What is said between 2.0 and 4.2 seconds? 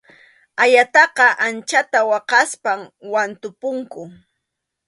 waqaspam wantupunku.